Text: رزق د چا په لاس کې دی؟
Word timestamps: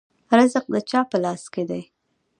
رزق 0.37 0.65
د 0.73 0.75
چا 0.89 0.99
په 1.11 1.17
لاس 1.23 1.43
کې 1.53 1.63
دی؟ 1.69 1.81